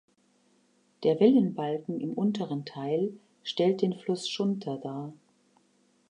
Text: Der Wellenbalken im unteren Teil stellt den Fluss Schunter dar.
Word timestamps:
Der 1.03 1.19
Wellenbalken 1.19 1.99
im 1.99 2.13
unteren 2.13 2.65
Teil 2.65 3.13
stellt 3.43 3.83
den 3.83 3.93
Fluss 3.93 4.27
Schunter 4.27 4.77
dar. 4.77 5.13